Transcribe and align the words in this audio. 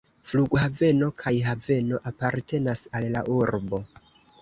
Flughaveno 0.29 1.09
kaj 1.19 1.35
haveno 1.49 2.01
apartenas 2.13 2.85
al 3.01 3.11
la 3.19 3.27
urbo. 3.39 3.87